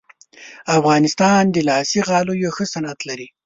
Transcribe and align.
افغانستان 0.77 1.43
د 1.51 1.57
لاسي 1.67 1.99
غالیو 2.09 2.53
ښه 2.55 2.65
صنعت 2.73 2.99
لري 3.09 3.27